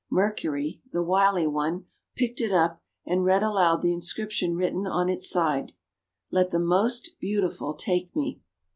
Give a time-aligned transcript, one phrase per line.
[0.09, 5.29] Mercury, the wily one, picked it up, and read aloud the inscription written on its
[5.29, 5.73] side:—
[6.31, 8.41] "Let the most beautiful take me."